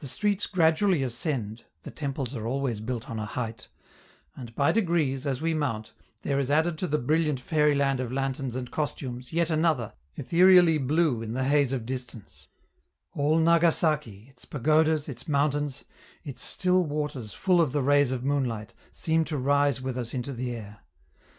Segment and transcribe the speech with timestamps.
[0.00, 3.68] The streets gradually ascend (the temples are always built on a height);
[4.36, 8.54] and by degrees, as we mount, there is added to the brilliant fairyland of lanterns
[8.56, 12.50] and costumes yet another, ethereally blue in the haze of distance;
[13.14, 15.84] all Nagasaki, its pagodas, its mountains,
[16.24, 20.34] its still waters full of the rays of moonlight, seem to rise with us into
[20.34, 20.80] the air.